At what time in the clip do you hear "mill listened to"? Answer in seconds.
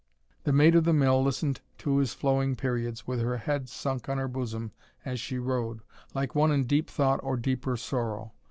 0.93-1.97